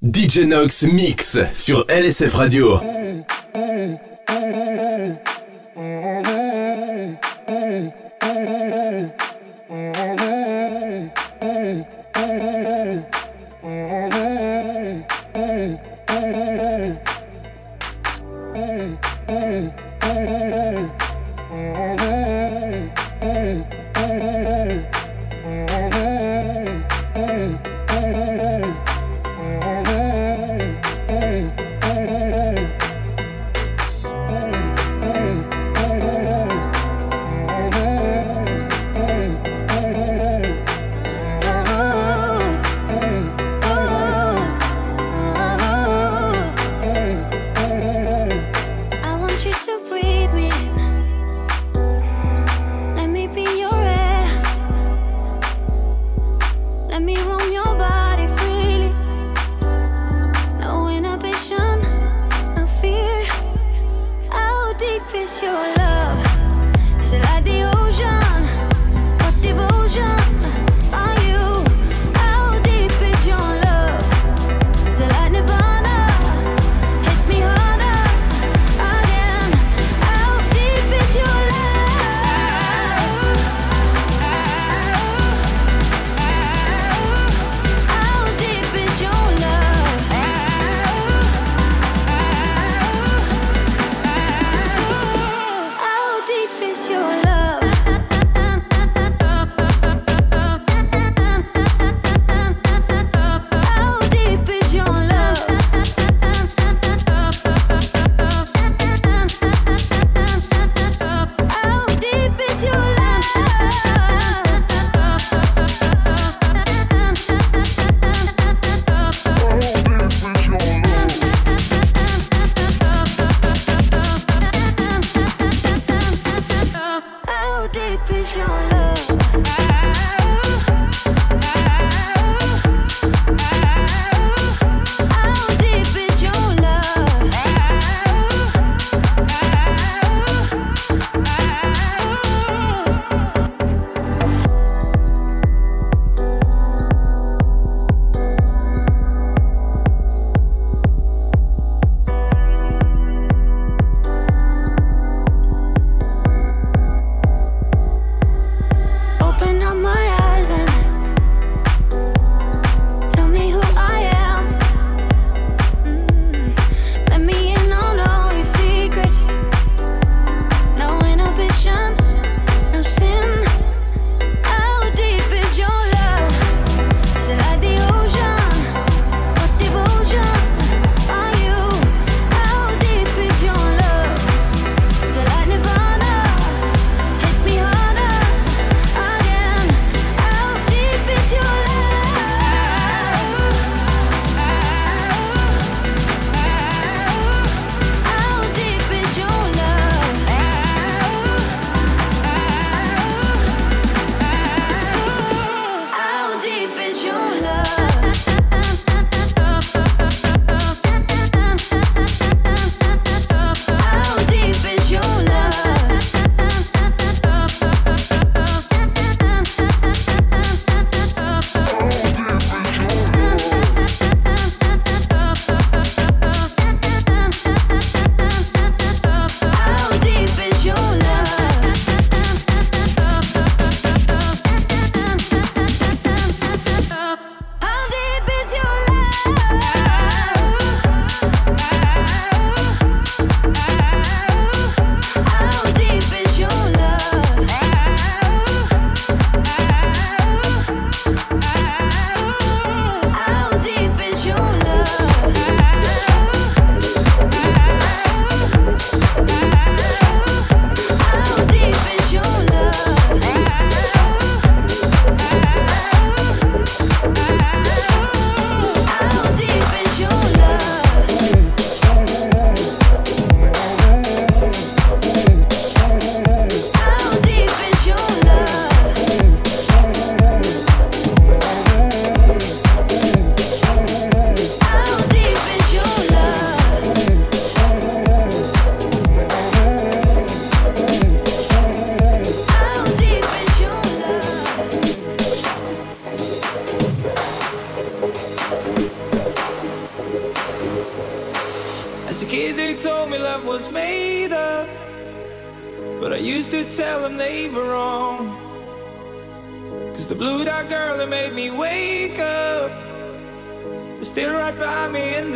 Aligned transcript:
DJ 0.00 0.46
Nox 0.46 0.84
Mix 0.84 1.40
sur 1.54 1.84
LSF 1.88 2.32
Radio. 2.34 2.78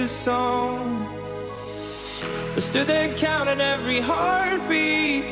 the 0.03 0.09
song. 0.09 1.07
I 2.57 2.59
stood 2.59 2.89
there 2.89 3.15
counting 3.15 3.61
every 3.61 4.01
heartbeat, 4.01 5.23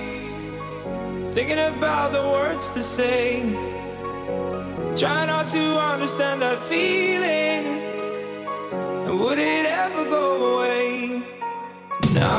thinking 1.34 1.58
about 1.58 2.12
the 2.12 2.22
words 2.22 2.70
to 2.70 2.82
say. 2.84 3.42
Try 4.94 5.26
not 5.26 5.50
to 5.50 5.64
understand 5.92 6.40
that 6.42 6.60
feeling, 6.60 7.64
and 9.06 9.18
would 9.18 9.40
it 9.40 9.66
ever 9.66 10.04
go 10.04 10.24
away? 10.54 11.20
Now 12.14 12.38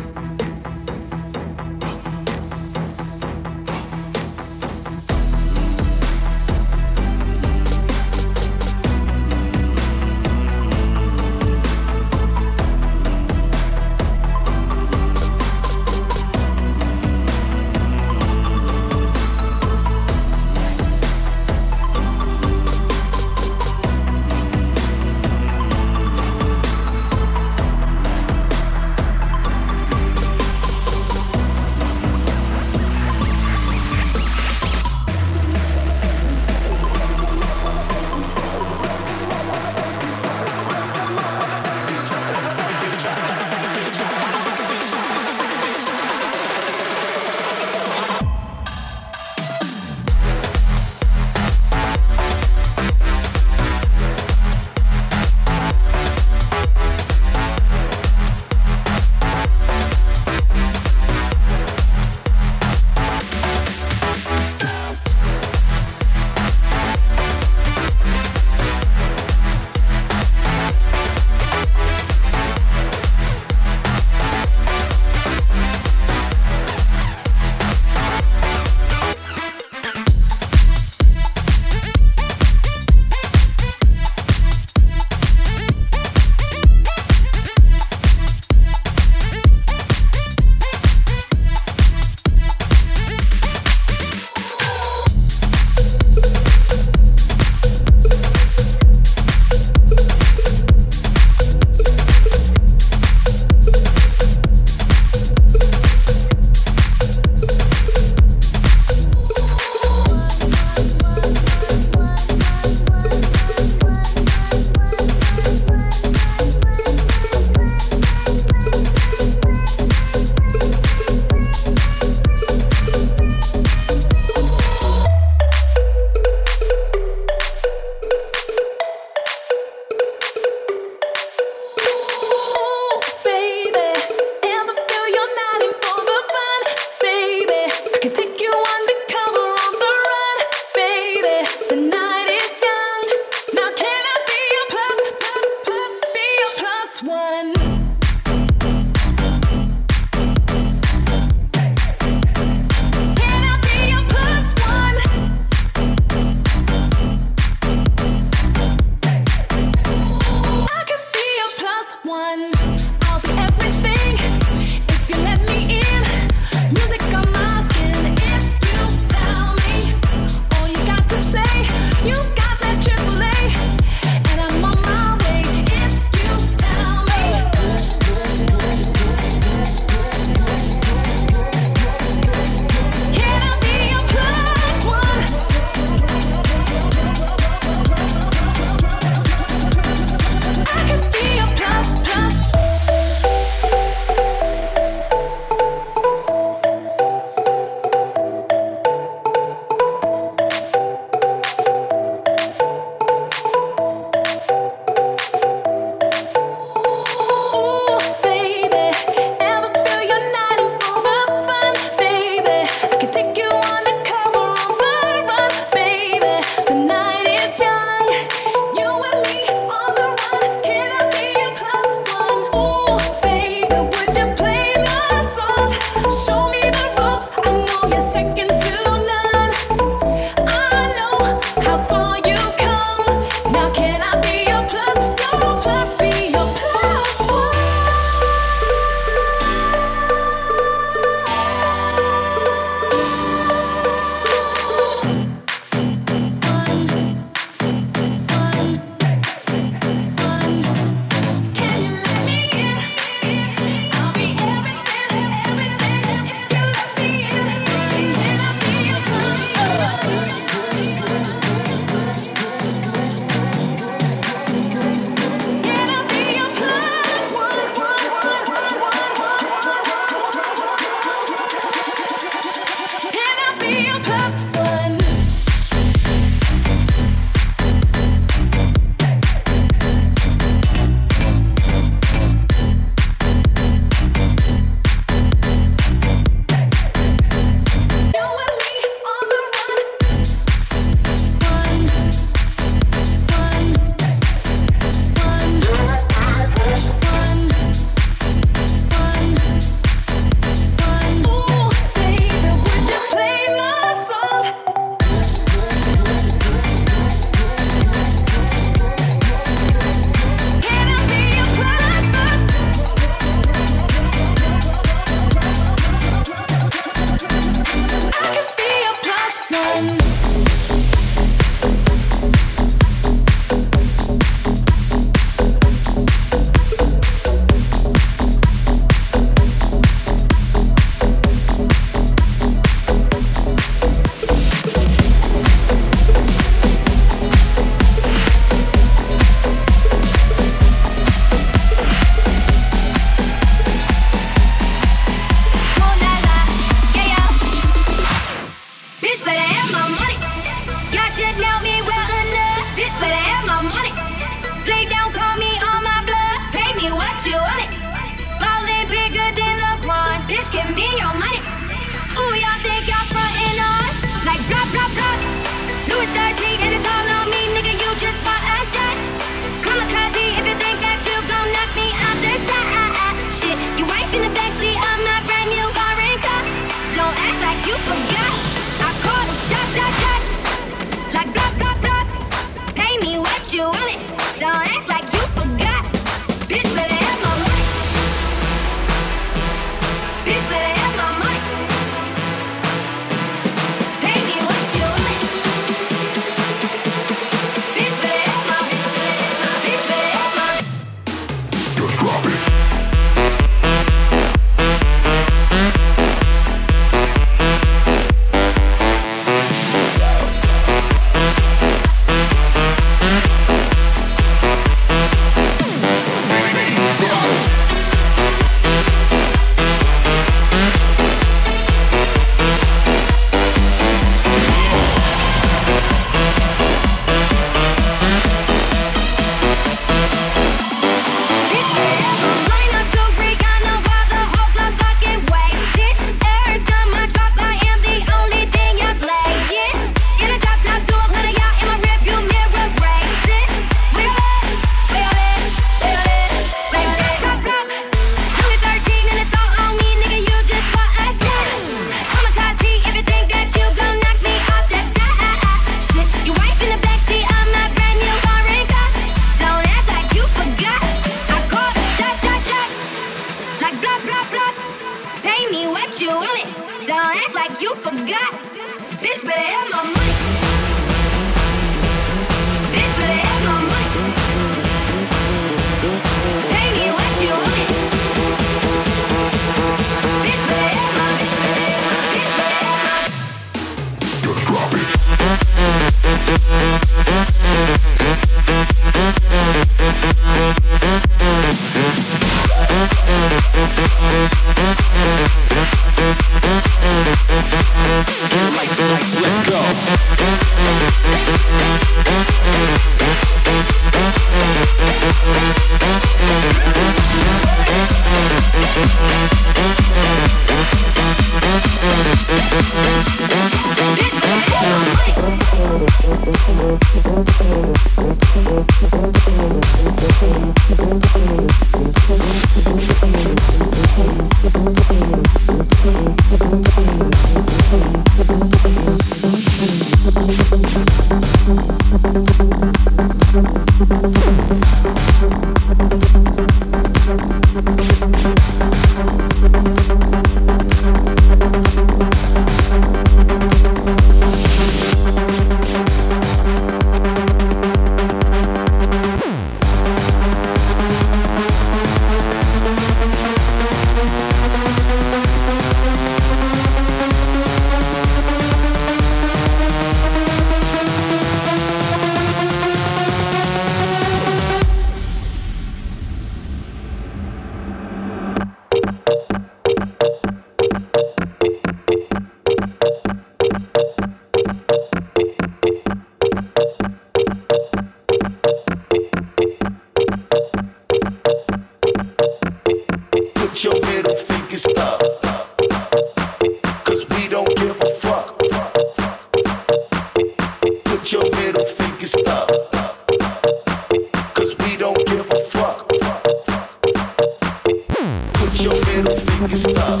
your 598.62 598.74
middle 598.74 599.16
fingers 599.16 599.66
up. 599.76 600.00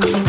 Cause 0.00 0.27